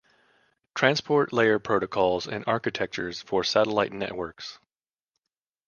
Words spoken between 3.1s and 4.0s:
for satellite